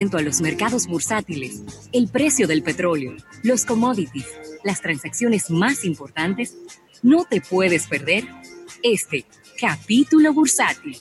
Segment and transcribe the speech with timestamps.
[0.00, 1.62] a los mercados bursátiles,
[1.92, 4.26] el precio del petróleo, los commodities,
[4.64, 6.56] las transacciones más importantes,
[7.02, 8.24] no te puedes perder
[8.82, 9.26] este
[9.60, 10.98] capítulo bursátil.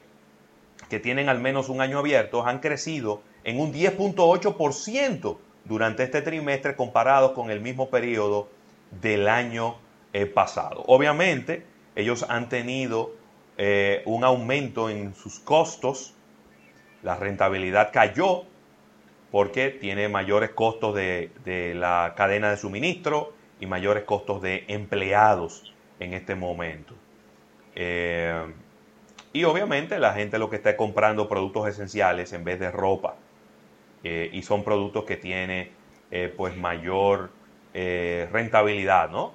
[0.90, 6.76] que tienen al menos un año abierto han crecido en un 10.8% durante este trimestre
[6.76, 8.50] comparado con el mismo periodo
[9.02, 9.76] del año
[10.14, 10.84] eh, pasado.
[10.88, 11.64] Obviamente,
[11.96, 13.18] ellos han tenido
[14.06, 16.14] un aumento en sus costos,
[17.04, 18.46] la rentabilidad cayó
[19.32, 26.14] porque tiene mayores costos de la cadena de suministro, y mayores costos de empleados en
[26.14, 26.94] este momento.
[27.76, 28.54] Eh,
[29.34, 33.16] y obviamente la gente lo que está comprando productos esenciales en vez de ropa.
[34.04, 35.72] Eh, y son productos que tienen
[36.12, 37.32] eh, pues mayor
[37.72, 39.34] rentabilidad, ¿no?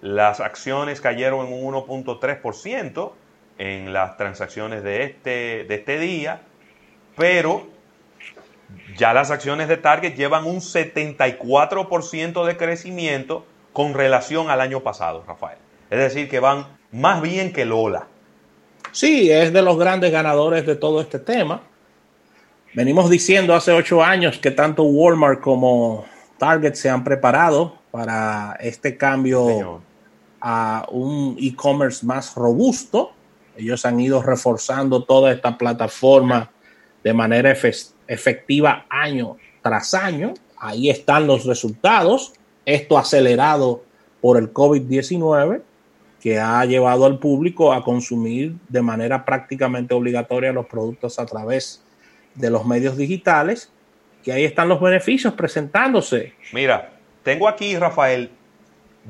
[0.00, 3.12] Las acciones cayeron en un 1.3%
[3.58, 6.42] en las transacciones de este, de este día,
[7.14, 7.68] pero
[8.96, 15.24] ya las acciones de Target llevan un 74% de crecimiento con relación al año pasado,
[15.26, 15.58] Rafael.
[15.90, 18.06] Es decir, que van más bien que Lola.
[18.92, 21.62] Sí, es de los grandes ganadores de todo este tema.
[22.74, 26.04] Venimos diciendo hace ocho años que tanto Walmart como
[26.38, 29.80] Target se han preparado para este cambio
[30.40, 33.12] a un e-commerce más robusto.
[33.56, 36.50] Ellos han ido reforzando toda esta plataforma
[37.02, 37.97] de manera efectiva
[38.88, 40.34] año tras año.
[40.58, 42.32] Ahí están los resultados.
[42.64, 43.82] Esto acelerado
[44.20, 45.62] por el COVID-19
[46.20, 51.84] que ha llevado al público a consumir de manera prácticamente obligatoria los productos a través
[52.34, 53.70] de los medios digitales,
[54.24, 56.34] que ahí están los beneficios presentándose.
[56.52, 56.92] Mira,
[57.22, 58.30] tengo aquí, Rafael,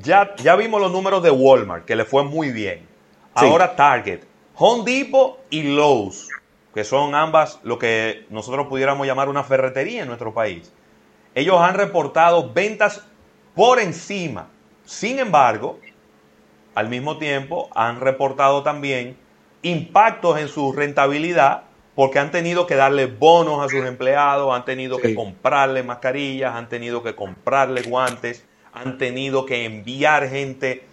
[0.02, 2.86] ya, ya vimos los números de Walmart, que le fue muy bien.
[3.34, 4.20] Ahora Target,
[4.54, 6.28] Home Depot y Lowe's
[6.74, 10.72] que son ambas lo que nosotros pudiéramos llamar una ferretería en nuestro país.
[11.34, 13.04] Ellos han reportado ventas
[13.54, 14.48] por encima.
[14.84, 15.78] Sin embargo,
[16.74, 19.16] al mismo tiempo han reportado también
[19.62, 21.64] impactos en su rentabilidad
[21.94, 26.68] porque han tenido que darle bonos a sus empleados, han tenido que comprarle mascarillas, han
[26.68, 30.84] tenido que comprarle guantes, han tenido que enviar gente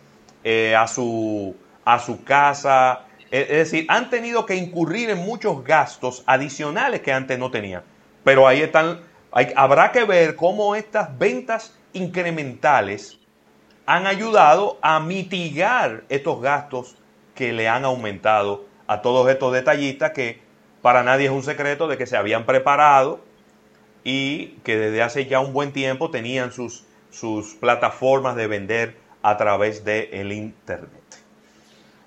[0.44, 6.24] eh, a, su, a su casa, es decir, han tenido que incurrir en muchos gastos
[6.26, 7.84] adicionales que antes no tenían.
[8.24, 9.02] Pero ahí están,
[9.56, 13.20] habrá que ver cómo estas ventas incrementales
[13.86, 16.96] han ayudado a mitigar estos gastos
[17.36, 20.42] que le han aumentado a todos estos detallistas que
[20.82, 23.20] para nadie es un secreto de que se habían preparado
[24.04, 29.38] y que desde hace ya un buen tiempo tenían sus, sus plataformas de vender a
[29.38, 31.02] través del el Internet.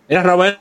[0.09, 0.61] Mira, Robert,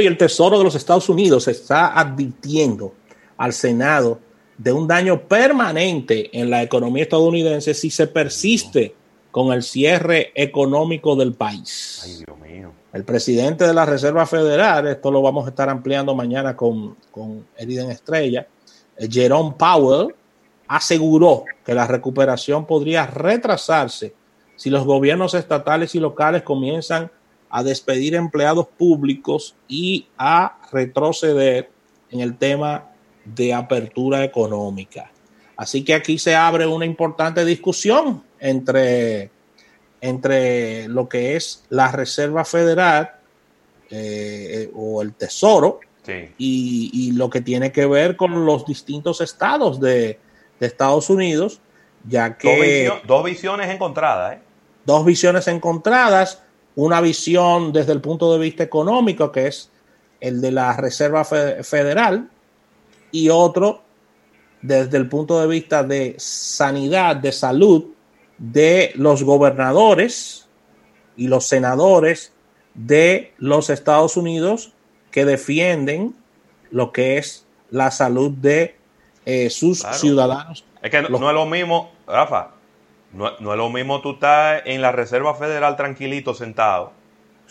[0.00, 2.92] y el Tesoro de los Estados Unidos está advirtiendo
[3.36, 4.20] al Senado
[4.58, 8.94] de un daño permanente en la economía estadounidense si se persiste
[9.30, 12.02] con el cierre económico del país.
[12.04, 12.72] Ay, Dios mío.
[12.92, 17.46] El presidente de la Reserva Federal, esto lo vamos a estar ampliando mañana con, con
[17.56, 18.46] Eriden Estrella,
[18.96, 20.14] eh, Jerome Powell,
[20.66, 24.14] aseguró que la recuperación podría retrasarse
[24.56, 27.10] si los gobiernos estatales y locales comienzan
[27.50, 31.70] a despedir empleados públicos y a retroceder
[32.10, 32.90] en el tema
[33.24, 35.10] de apertura económica.
[35.56, 39.30] Así que aquí se abre una importante discusión entre,
[40.00, 43.10] entre lo que es la Reserva Federal
[43.90, 46.32] eh, o el Tesoro Sí.
[46.38, 50.18] y, y lo que tiene que ver con los distintos estados de,
[50.58, 51.60] de Estados Unidos,
[52.08, 54.40] ya Dos, que dos visiones encontradas, ¿eh?
[54.86, 56.42] dos visiones encontradas,
[56.80, 59.68] una visión desde el punto de vista económico, que es
[60.20, 62.30] el de la Reserva Fe- Federal,
[63.10, 63.82] y otro
[64.62, 67.86] desde el punto de vista de sanidad, de salud,
[68.38, 70.46] de los gobernadores
[71.16, 72.32] y los senadores
[72.74, 74.72] de los Estados Unidos
[75.10, 76.14] que defienden
[76.70, 78.76] lo que es la salud de
[79.26, 79.98] eh, sus Claro.
[79.98, 80.64] ciudadanos.
[80.80, 82.50] Es que no es lo mismo, Rafa,
[83.12, 86.92] no, no es lo mismo tú estar en la Reserva Federal tranquilito sentado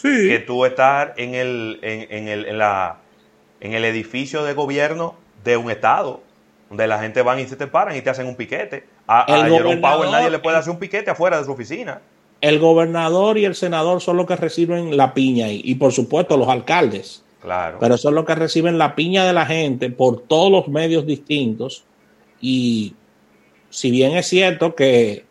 [0.01, 2.97] que tú estar en el, en, en el, en la,
[3.61, 6.21] en el edificio de gobierno de un estado,
[6.69, 8.85] donde la gente van y se te paran y te hacen un piquete.
[9.07, 12.01] A, a Jerome Powell nadie le puede hacer un piquete afuera de su oficina.
[12.41, 16.37] el gobernador y el senador son los que reciben la piña y, y por supuesto
[16.37, 17.77] los alcaldes, Claro.
[17.79, 21.85] pero son los que reciben la piña de la gente por todos los medios distintos
[22.41, 22.93] y
[23.69, 25.26] si bien es cierto que,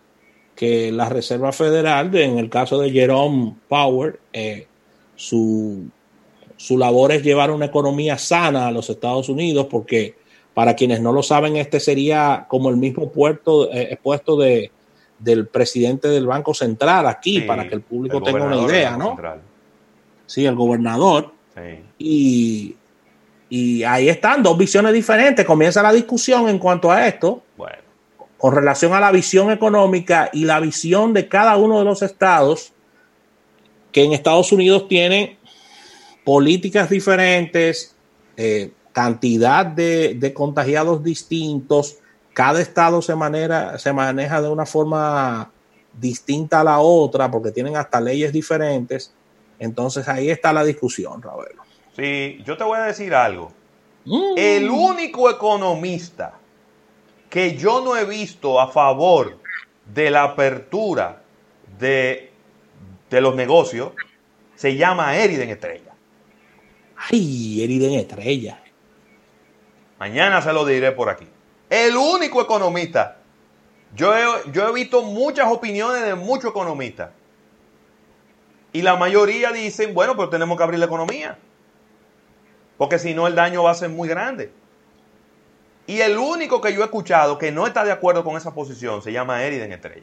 [0.57, 4.67] que la Reserva Federal, de- en el caso de Jerome Power, eh,
[5.15, 5.85] su,
[6.57, 10.17] su labor es llevar una economía sana a los Estados Unidos porque
[10.55, 14.71] para quienes no lo saben, este sería como el mismo puerto, eh, puesto de,
[15.19, 18.97] del presidente del Banco Central aquí, Sí, para que el público el tenga una idea,
[18.97, 19.09] ¿no?
[19.11, 19.41] Central.
[20.25, 21.33] Sí, el gobernador.
[21.55, 21.83] Sí.
[21.99, 22.77] Y,
[23.51, 25.45] y ahí están dos visiones diferentes.
[25.45, 27.43] Comienza la discusión en cuanto a esto,
[28.39, 32.73] con relación a la visión económica y la visión de cada uno de los estados,
[33.93, 35.39] que en Estados Unidos tienen
[36.25, 37.95] políticas diferentes,
[38.37, 41.99] eh, cantidad de, de contagiados distintos,
[42.37, 45.51] cada estado se, manera, se maneja de una forma
[45.99, 49.15] distinta a la otra, porque tienen hasta leyes diferentes.
[49.59, 51.63] Entonces ahí está la discusión, Ravelo.
[51.97, 53.53] sí, yo te voy a decir algo.
[54.05, 54.35] Mm.
[54.37, 56.35] El único economista
[57.37, 59.37] que yo no he visto a favor
[59.93, 61.21] de la apertura
[61.79, 62.33] de,
[63.11, 63.93] de los negocios
[64.55, 65.93] se llama Eriden Estrella.
[66.97, 68.63] Ay, Eriden Estrella.
[69.99, 71.29] Mañana se lo diré por aquí.
[71.69, 73.19] El único economista.
[73.95, 77.11] Yo he, yo he visto muchas opiniones de muchos economistas.
[78.73, 81.37] Y la mayoría dicen, bueno, pero tenemos que abrir la economía.
[82.79, 84.51] Porque si no el daño va a ser muy grande.
[85.87, 89.03] Y el único que yo he escuchado que no está de acuerdo con esa posición
[89.03, 90.03] se llama Eriden Estrella.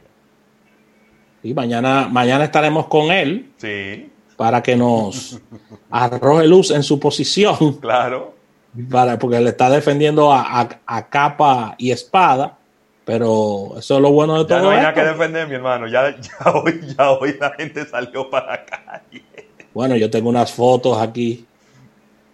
[1.42, 5.38] Y mañana, mañana estaremos con él Sí, para que nos
[5.90, 8.34] arroje luz en su posición, claro.
[8.90, 12.56] para, porque le está defendiendo a, a- a capa y espada,
[13.04, 15.86] pero eso es lo bueno de Ya todo no hay nada que defender, mi hermano.
[15.86, 19.22] Ya, ya, hoy, ya hoy la gente salió para la calle.
[19.74, 21.44] Bueno, yo tengo unas fotos aquí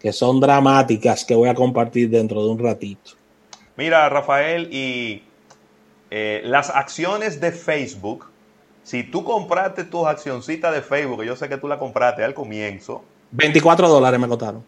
[0.01, 3.11] que son dramáticas que voy a compartir dentro de un ratito.
[3.81, 5.25] Mira, Rafael, y
[6.11, 8.27] eh, las acciones de Facebook,
[8.83, 12.35] si tú compraste tus accioncitas de Facebook, que yo sé que tú la compraste al
[12.35, 14.63] comienzo, 24 dólares me costaron.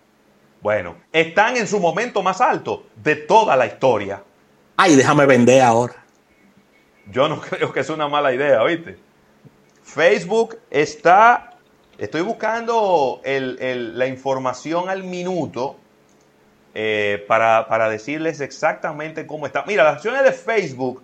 [0.62, 4.22] bueno, están en su momento más alto de toda la historia.
[4.78, 5.94] Ay, déjame vender ahora.
[7.10, 8.96] Yo no creo que es una mala idea, ¿oíste?
[9.82, 11.50] Facebook está,
[11.98, 15.76] estoy buscando el- el- la información al minuto
[16.74, 19.64] eh, para, para decirles exactamente cómo está.
[19.66, 21.02] Mira, las acciones de Facebook,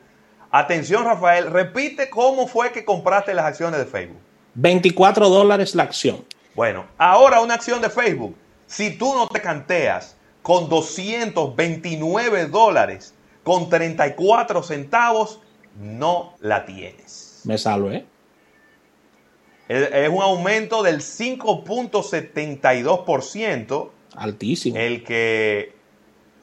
[0.50, 4.18] atención Rafael, repite cómo fue que compraste las acciones de Facebook.
[4.54, 6.24] 24 dólares la acción.
[6.54, 13.68] Bueno, ahora una acción de Facebook, si tú no te canteas con 229 dólares con
[13.68, 15.40] 34 centavos,
[15.78, 17.42] no la tienes.
[17.44, 18.06] Me salvé.
[19.68, 24.76] Es es un aumento del 5.72% Altísimo.
[24.76, 25.72] el que,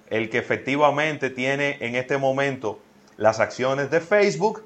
[0.09, 2.79] el que efectivamente tiene en este momento
[3.17, 4.63] las acciones de Facebook.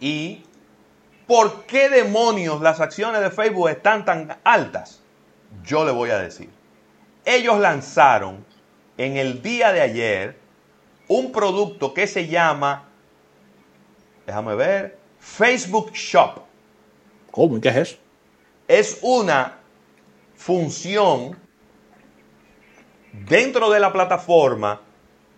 [0.00, 0.42] ¿Y
[1.26, 5.00] por qué demonios las acciones de Facebook están tan altas?
[5.64, 6.50] Yo le voy a decir.
[7.24, 8.44] Ellos lanzaron
[8.96, 10.36] en el día de ayer
[11.08, 12.88] un producto que se llama,
[14.26, 16.42] déjame ver, Facebook Shop.
[17.30, 17.60] ¿Cómo?
[17.60, 17.96] ¿Qué es eso?
[18.66, 19.58] Es una
[20.36, 21.47] función
[23.26, 24.80] dentro de la plataforma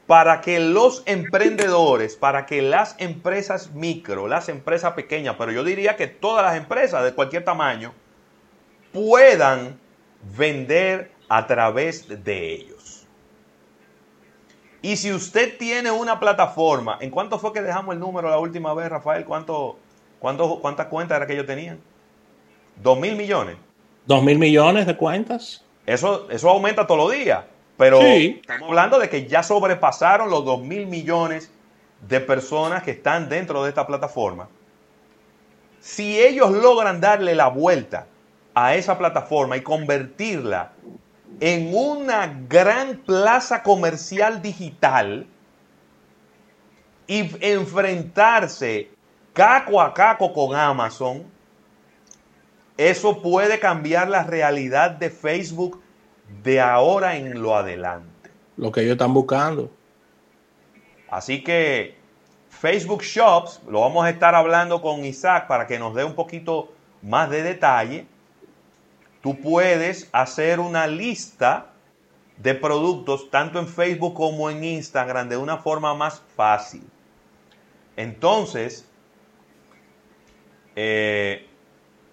[0.06, 5.94] para que los emprendedores, para que las empresas micro, las empresas pequeñas, pero yo diría
[5.94, 7.92] que todas las empresas de cualquier tamaño,
[8.92, 9.78] puedan
[10.36, 13.06] vender a través de ellos.
[14.82, 18.74] Y si usted tiene una plataforma, ¿en cuánto fue que dejamos el número la última
[18.74, 19.24] vez, Rafael?
[19.24, 19.78] ¿Cuánto,
[20.18, 21.78] cuánto, ¿Cuántas cuentas era que ellos tenían?
[22.82, 23.56] ¿Dos mil millones?
[24.06, 25.64] ¿Dos mil millones de cuentas?
[25.86, 27.44] Eso, eso aumenta todos los días.
[27.80, 31.50] Pero estamos hablando de que ya sobrepasaron los 2 mil millones
[32.06, 34.50] de personas que están dentro de esta plataforma.
[35.80, 38.06] Si ellos logran darle la vuelta
[38.52, 40.72] a esa plataforma y convertirla
[41.40, 45.26] en una gran plaza comercial digital
[47.06, 48.90] y enfrentarse
[49.32, 51.24] caco a caco con Amazon,
[52.76, 55.80] eso puede cambiar la realidad de Facebook
[56.42, 58.30] de ahora en lo adelante.
[58.56, 59.70] Lo que ellos están buscando.
[61.08, 61.96] Así que
[62.48, 66.72] Facebook Shops, lo vamos a estar hablando con Isaac para que nos dé un poquito
[67.02, 68.06] más de detalle.
[69.22, 71.72] Tú puedes hacer una lista
[72.36, 76.82] de productos tanto en Facebook como en Instagram de una forma más fácil.
[77.96, 78.88] Entonces,
[80.76, 81.46] eh,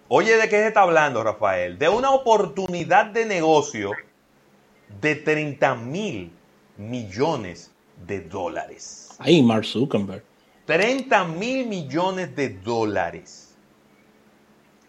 [0.09, 1.77] oye, ¿de qué se está hablando, Rafael?
[1.77, 3.91] De una oportunidad de negocio
[5.01, 6.31] de 30 mil
[6.77, 7.71] millones
[8.05, 9.15] de dólares.
[9.19, 10.23] Ahí, Mark Zuckerberg.
[10.65, 13.55] 30 mil millones de dólares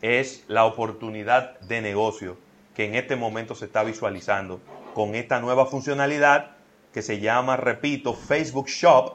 [0.03, 2.37] es la oportunidad de negocio
[2.75, 4.61] que en este momento se está visualizando
[4.95, 6.53] con esta nueva funcionalidad
[6.93, 9.15] que se llama, repito, Facebook Shop.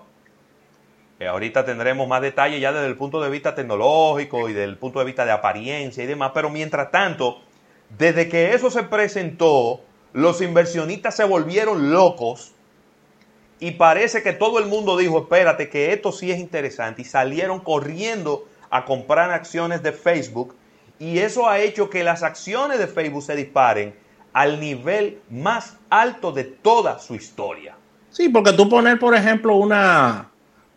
[1.20, 5.00] Eh, ahorita tendremos más detalles ya desde el punto de vista tecnológico y del punto
[5.00, 7.42] de vista de apariencia y demás, pero mientras tanto,
[7.98, 9.82] desde que eso se presentó,
[10.14, 12.54] los inversionistas se volvieron locos
[13.60, 17.60] y parece que todo el mundo dijo, espérate, que esto sí es interesante y salieron
[17.60, 20.56] corriendo a comprar acciones de Facebook
[21.00, 23.96] y eso ha hecho que las acciones de Facebook se disparen
[24.34, 27.76] al nivel más alto de toda su historia.
[28.10, 30.30] Sí, porque tú poner, por ejemplo, una,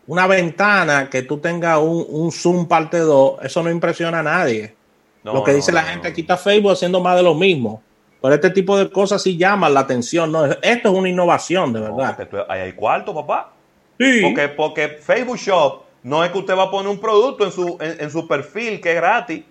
[0.07, 4.75] una ventana que tú tengas un, Zoom parte 2, eso no impresiona a nadie.
[5.23, 7.83] lo que dice la gente, aquí está Facebook haciendo más de lo mismo.
[8.27, 10.33] Pero este tipo de cosas sí llaman la atención.
[10.33, 10.43] ¿no?
[10.43, 12.27] Esto es una innovación, de verdad.
[12.49, 13.53] ahí hay cuarto, papá.
[13.97, 14.19] Sí.
[14.21, 17.77] Porque, porque Facebook Shop no es que usted va a poner un producto en su,
[17.79, 19.45] en, su perfil que es gratis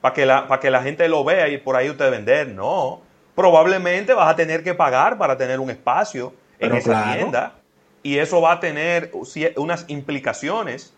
[0.00, 2.46] para que, la, para que la gente lo vea y por ahí usted vender.
[2.46, 3.00] No.
[3.34, 7.54] Probablemente vas a tener que pagar para tener un espacio en esa tienda.
[8.04, 9.10] Y eso va a tener
[9.56, 10.94] unas implicaciones.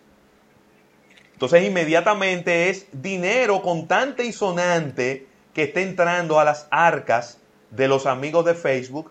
[1.33, 7.39] Entonces, inmediatamente es dinero contante y sonante que está entrando a las arcas
[7.71, 9.11] de los amigos de Facebook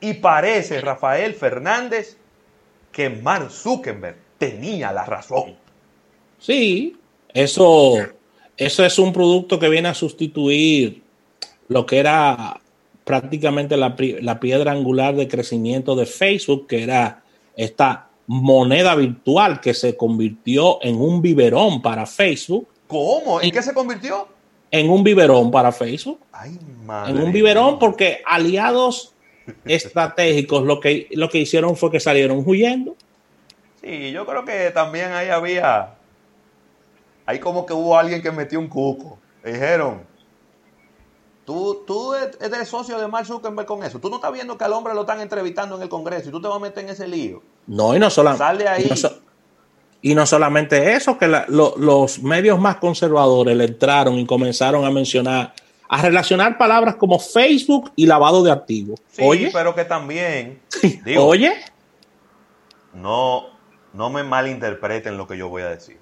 [0.00, 2.16] y parece, Rafael Fernández,
[2.90, 5.56] que Mark Zuckerberg tenía la razón.
[6.38, 6.96] Sí,
[7.32, 7.96] eso,
[8.56, 11.02] eso es un producto que viene a sustituir
[11.68, 12.60] lo que era
[13.04, 17.22] prácticamente la, la piedra angular de crecimiento de Facebook, que era
[17.54, 22.68] esta moneda virtual que se convirtió en un biberón para Facebook.
[22.86, 23.40] ¿Cómo?
[23.40, 24.28] ¿En qué se convirtió?
[24.70, 26.20] En un biberón para Facebook.
[27.06, 29.14] en un biberón porque aliados
[29.64, 32.96] estratégicos lo que, lo que hicieron fue que salieron huyendo.
[33.82, 35.94] Sí, yo creo que también ahí había,
[37.24, 39.18] ahí como que hubo alguien que metió un cuco.
[39.42, 40.02] Dijeron,
[41.46, 43.98] tú, tú eres socio de Mark Zuckerberg con eso.
[43.98, 46.42] Tú no estás viendo que al hombre lo están entrevistando en el Congreso y tú
[46.42, 47.42] te vas a meter en ese lío.
[47.66, 48.44] No, y no solamente.
[48.44, 48.90] Sale ahí.
[50.02, 55.52] Y no solamente eso, que los medios más conservadores le entraron y comenzaron a mencionar,
[55.88, 59.00] a relacionar palabras como Facebook y lavado de activos.
[59.12, 60.60] Sí, Oye, pero que también.
[61.18, 61.52] Oye.
[62.94, 63.46] No,
[63.92, 65.98] no me malinterpreten lo que yo voy a decir.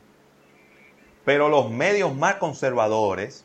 [1.24, 3.44] Pero los medios más conservadores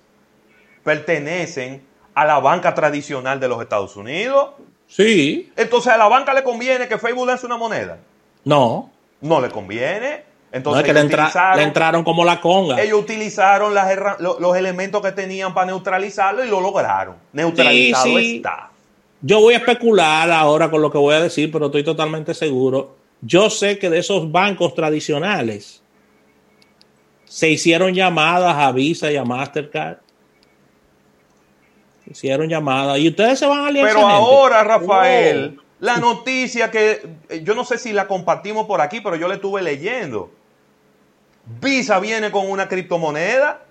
[0.83, 1.83] pertenecen
[2.13, 4.51] a la banca tradicional de los Estados Unidos.
[4.88, 5.51] Sí.
[5.55, 7.98] Entonces a la banca le conviene que Facebook lance una moneda.
[8.43, 8.91] No.
[9.19, 10.32] No le conviene.
[10.53, 12.79] Entonces, que le, entraron como la conga.
[12.79, 13.74] Ellos utilizaron
[14.19, 17.15] los, elementos que tenían para neutralizarlo y lo lograron.
[17.33, 18.69] Neutralizado está.
[19.19, 22.95] Yo voy a especular ahora con lo que voy a decir, pero estoy totalmente seguro.
[23.22, 25.81] Yo sé que de esos bancos tradicionales
[27.25, 29.98] se hicieron llamadas a Visa y a Mastercard.
[32.05, 33.00] Hicieron llamadas.
[33.00, 33.88] Y ustedes se van a aliar.
[33.88, 37.01] Pero ahora, Rafael, la noticia que
[37.41, 40.29] yo no sé si la compartimos por aquí, pero yo le estuve leyendo
[41.45, 43.63] Visa viene con una criptomoneda.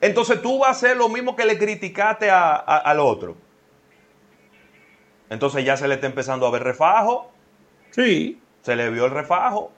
[0.00, 3.36] Entonces tú vas a hacer lo mismo que le criticaste a- a- al otro.
[5.30, 7.32] Entonces ya se le está empezando a ver refajo.
[7.90, 8.40] Sí.
[8.62, 9.72] Se le vio el refajo.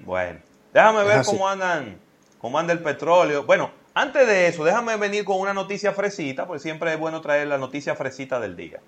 [0.00, 0.40] Bueno,
[0.72, 1.98] déjame ver cómo andan,
[2.38, 3.44] cómo anda el petróleo.
[3.44, 7.46] Bueno, antes de eso, déjame venir con una noticia fresita, porque siempre es bueno traer
[7.48, 8.80] la noticia fresita del día.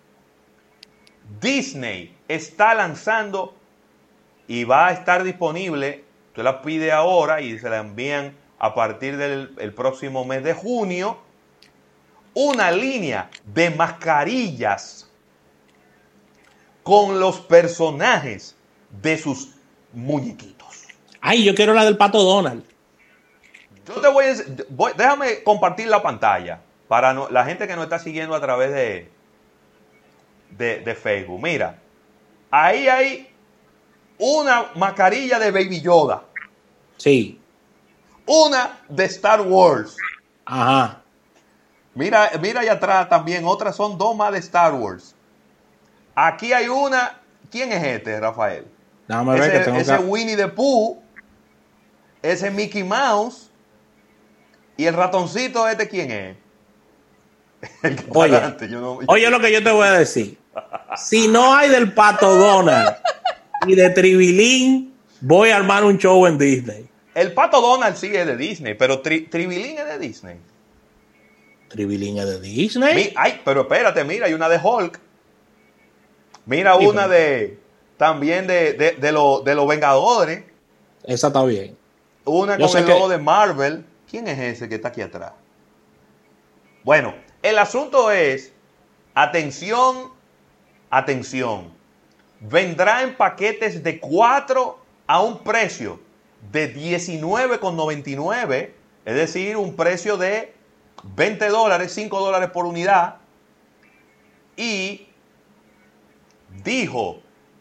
[1.41, 3.55] Disney está lanzando
[4.50, 6.02] y va a estar disponible.
[6.30, 10.54] Usted la pide ahora y se la envían a partir del el próximo mes de
[10.54, 11.19] junio.
[12.35, 15.09] Una línea de mascarillas
[16.83, 18.57] con los personajes
[18.90, 19.50] de sus
[19.92, 20.88] muñequitos.
[21.21, 22.64] Ay, yo quiero la del pato Donald.
[23.87, 24.35] Yo te voy a
[24.71, 28.73] voy- déjame compartir la pantalla para no- la gente que nos está siguiendo a través
[28.73, 29.09] de,
[30.50, 31.40] de, de Facebook.
[31.40, 31.78] Mira,
[32.50, 33.30] ahí hay
[34.21, 36.23] una mascarilla de Baby Yoda,
[36.99, 37.41] Sí.
[38.27, 39.97] una de Star Wars.
[40.45, 41.00] Ajá.
[41.95, 45.15] Mira, mira allá atrás también, otras son dos más de Star Wars.
[46.15, 47.19] Aquí hay una,
[47.50, 48.67] ¿quién es este, Rafael?
[49.09, 50.03] Déjame ver ese que tengo ese que...
[50.05, 51.03] Winnie the Pooh,
[52.23, 53.50] ese Mickey Mouse
[54.77, 56.37] y el ratoncito este quién es.
[57.83, 60.39] El que está Oye, delante, yo no- Oye lo que yo te voy a decir.
[60.97, 62.97] Si no hay del pato Donald
[63.67, 66.88] y de Tribilín, voy a armar un show en Disney.
[67.14, 70.37] El pato Donald sí es de Disney, pero Tri- Tribilín es de Disney.
[71.69, 72.95] Tribilín es de Disney.
[72.95, 74.99] Mi- ay, pero espérate, mira, hay una de Hulk.
[76.47, 77.59] Mira Sí, una pero- de
[77.97, 80.45] también de, de, de, lo- de los Vengadores.
[81.05, 81.76] Esa está bien.
[82.25, 83.85] Una Yo con el que- logo de Marvel.
[84.11, 85.33] ¿Quién es ese que está aquí atrás?
[86.83, 88.52] Bueno, el asunto es,
[89.14, 90.11] atención,
[90.90, 91.73] atención,
[92.41, 96.01] vendrá en paquetes de 4 a un precio
[96.51, 98.71] de 19,99,
[99.05, 100.55] es decir, un precio de
[101.03, 103.17] 20 dólares, 5 dólares por unidad.
[104.57, 105.07] Y
[106.65, 107.21] dijo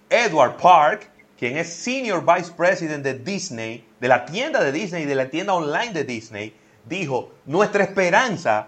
[0.09, 5.05] Edward Park, quien es Senior Vice President de Disney, de la tienda de Disney y
[5.05, 8.67] de la tienda online de Disney, dijo, nuestra esperanza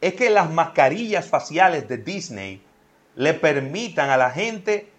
[0.00, 2.62] es que las mascarillas faciales de Disney
[3.16, 4.92] le permitan a la gente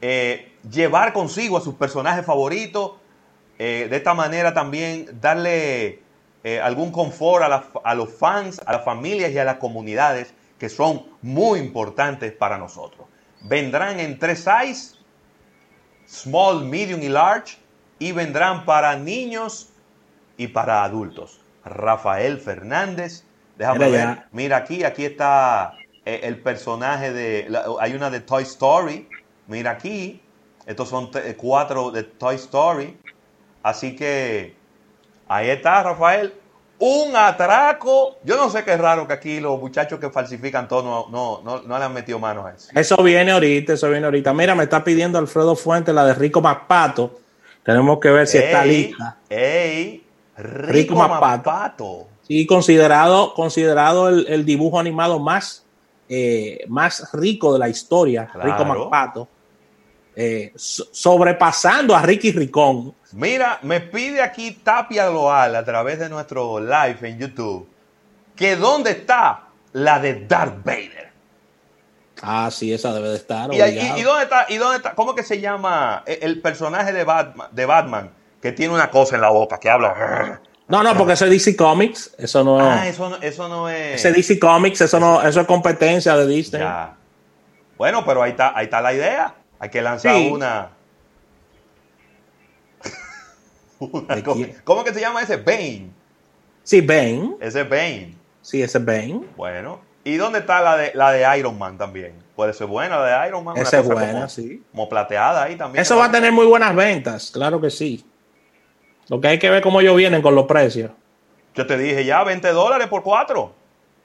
[0.00, 2.92] eh, llevar consigo a sus personajes favoritos,
[3.58, 6.00] eh, de esta manera también darle
[6.44, 10.32] eh, algún confort a, la- a los fans, a las familias y a las comunidades
[10.58, 13.06] que son muy importantes para nosotros.
[13.42, 14.96] Vendrán en tres size,
[16.06, 17.58] small, medium y large,
[17.98, 19.70] y vendrán para niños
[20.36, 21.40] y para adultos.
[21.64, 23.24] Rafael Fernández,
[23.56, 24.28] déjame Mira ver, ya.
[24.32, 27.48] mira aquí, aquí está el personaje de,
[27.80, 29.08] hay una de Toy Story,
[29.48, 30.20] mira aquí,
[30.66, 32.96] estos son te- cuatro de Toy Story,
[33.62, 34.54] así que
[35.26, 36.32] ahí está Rafael,
[36.80, 40.82] un atraco, yo no sé qué es raro que aquí los muchachos que falsifican todo
[40.84, 42.68] no, no, no, no le han metido manos a eso.
[42.72, 44.32] Eso viene ahorita, eso viene ahorita.
[44.32, 47.18] Mira, me está pidiendo Alfredo Fuentes la de Rico Macpato.
[47.64, 49.16] Tenemos que ver si está lista.
[49.28, 50.04] ey,
[50.36, 51.50] rico, Rico Mapato.
[51.50, 52.06] mapato.
[52.22, 55.64] Sí, considerado, considerado el, el dibujo animado más,
[56.08, 58.52] eh, más rico de la historia, Claro.
[58.52, 59.28] Rico Macpato.
[60.20, 62.92] Eh, so- sobrepasando a Ricky Ricón.
[63.12, 67.68] Mira, me pide aquí Tapia Loal a través de nuestro live en YouTube
[68.34, 71.12] que dónde está la de Darth Vader.
[72.20, 73.52] Ah, sí, esa debe de estar.
[73.54, 76.92] Y, y- y dónde está, y dónde está, cómo que se llama el, el personaje
[76.92, 78.10] de Batman, de Batman
[78.42, 80.40] que tiene una cosa en la boca que habla.
[80.66, 82.12] No, no, porque eso es DC Comics.
[82.18, 84.04] Eso no, Ah, eso no, eso no es.
[84.04, 86.60] ese DC Comics, eso no, eso es competencia de Disney.
[86.60, 86.96] Ya.
[87.76, 89.34] Bueno, pero ahí está, ahí está la idea.
[89.58, 90.30] Hay que lanzar Sí.
[90.32, 90.70] una.
[93.80, 94.22] Una.
[94.64, 95.36] ¿Cómo que se llama ese?
[95.36, 95.90] Bane.
[96.64, 97.36] Sí, Bane.
[97.40, 98.14] Ese es Bane.
[98.42, 99.20] Sí, ese es Bane.
[99.36, 99.80] Bueno.
[100.04, 102.14] ¿Y dónde está la de, la de Iron Man también?
[102.34, 103.56] Puede ser buena la de Iron Man.
[103.56, 104.62] Esa es buena, como, sí.
[104.70, 105.82] Como plateada ahí también.
[105.82, 108.04] Eso va a tener muy buenas ventas, claro que sí.
[109.08, 110.90] Lo que hay que ver cómo ellos vienen con los precios.
[111.54, 113.52] Yo te dije ya, 20 dólares por cuatro.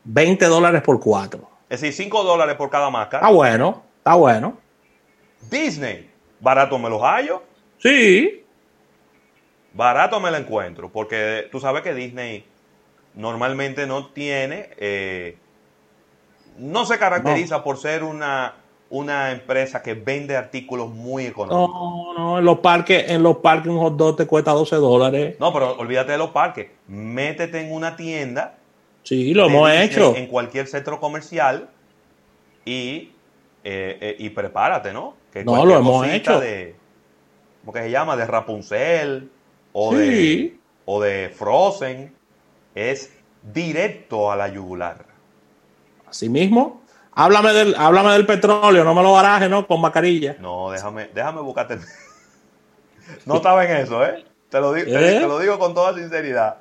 [0.06, 1.50] 20 dólares por cuatro.
[1.70, 3.26] Es decir, 5 dólares por cada máscara.
[3.26, 4.58] Está bueno, está bueno.
[5.50, 7.44] Disney, barato me los hallo,
[7.78, 8.46] Sí,
[9.74, 12.46] barato me lo encuentro, porque tú sabes que Disney
[13.14, 15.38] normalmente no tiene, eh,
[16.58, 18.56] no se caracteriza por ser una,
[18.90, 21.76] una empresa que vende artículos muy económicos.
[21.76, 25.36] no, no, en los parques, en los parques un hot dog te cuesta 12 dólares.
[25.40, 26.68] No, pero olvídate de los parques.
[26.88, 28.56] Métete en una tienda.
[29.04, 30.16] Sí, lo hemos hecho.
[30.16, 31.70] En cualquier centro comercial
[32.64, 33.12] y,
[33.64, 35.16] eh, eh, y prepárate, ¿no?
[35.34, 36.40] Que No, lo hemos hecho.
[36.40, 36.76] De,
[37.62, 38.16] ¿cómo que se llama?
[38.16, 39.32] De Rapunzel
[39.72, 42.16] o, de, o de Frozen,
[42.76, 45.06] es directo a la yugular.
[46.08, 46.84] Así mismo.
[47.16, 49.66] Háblame del, háblame del petróleo, no me lo baraje, ¿no?
[49.66, 50.36] Con mascarilla.
[50.40, 51.80] No, déjame, déjame buscarte.
[53.26, 54.26] no estaba en eso, ¿eh?
[54.50, 55.20] Te lo, digo, te, ¿Eh?
[55.22, 56.58] lo digo con toda sinceridad.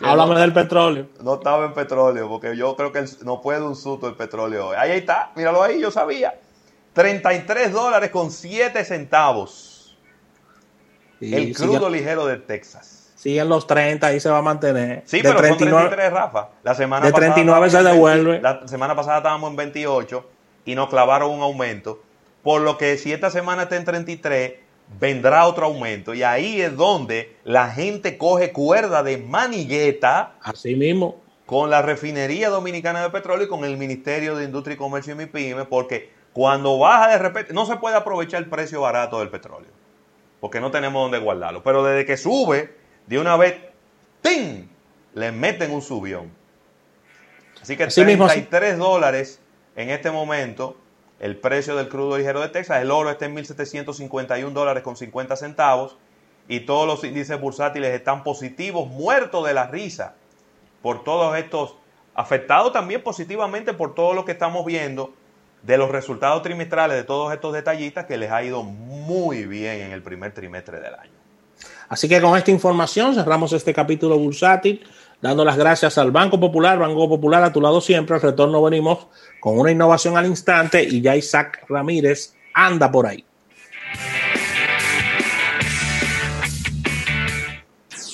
[0.00, 1.06] Háblame del petróleo.
[1.22, 4.70] No estaba en petróleo, porque yo creo que no puede un susto el petróleo.
[4.76, 6.34] Ahí está, míralo ahí, yo sabía.
[6.92, 9.96] 33 dólares con 7 centavos.
[11.20, 13.12] el crudo ligero de Texas.
[13.14, 15.02] Siguen los 30, ahí se va a mantener.
[15.06, 16.48] Sí, pero 39, son 33, Rafa.
[16.64, 18.40] La semana de 39 se devuelve.
[18.40, 20.28] la semana pasada estábamos en 28
[20.64, 22.02] y nos clavaron un aumento.
[22.42, 24.54] Por lo que si esta semana está en 33,
[24.98, 26.14] vendrá otro aumento.
[26.14, 30.34] Y ahí es donde la gente coge cuerda de manigueta.
[30.42, 31.22] Así mismo.
[31.46, 35.16] Con la refinería dominicana de petróleo y con el Ministerio de Industria y Comercio y
[35.16, 39.70] MIPYME, porque cuando baja de repente, no se puede aprovechar el precio barato del petróleo,
[40.40, 41.62] porque no tenemos dónde guardarlo.
[41.62, 42.74] Pero desde que sube,
[43.06, 43.60] de una vez,
[44.22, 44.68] ¡ting!
[45.14, 46.30] Le meten un subión.
[47.60, 49.40] Así que 33 dólares
[49.76, 50.76] en este momento,
[51.20, 52.82] el precio del crudo ligero de Texas.
[52.82, 55.96] El oro está en 1.751 dólares con 50 centavos.
[56.48, 60.16] Y todos los índices bursátiles están positivos, muertos de la risa
[60.82, 61.76] por todos estos,
[62.14, 65.14] afectados también positivamente por todo lo que estamos viendo
[65.62, 69.92] de los resultados trimestrales de todos estos detallistas que les ha ido muy bien en
[69.92, 71.12] el primer trimestre del año.
[71.88, 74.84] Así que con esta información cerramos este capítulo bursátil,
[75.20, 78.16] dando las gracias al Banco Popular, Banco Popular a tu lado siempre.
[78.16, 79.06] Al retorno venimos
[79.40, 83.24] con una innovación al instante y ya Isaac Ramírez anda por ahí.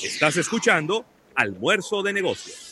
[0.03, 1.05] Estás escuchando
[1.37, 2.68] Almuerzo de Negocios.